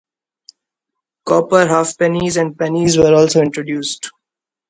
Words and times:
Copper 1.27 1.67
halfpennies 1.69 2.35
and 2.41 2.57
pennies 2.57 2.97
were 2.97 3.13
also 3.13 3.39
introduced. 3.39 4.09